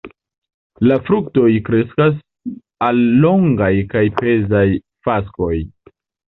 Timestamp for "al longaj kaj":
2.89-4.05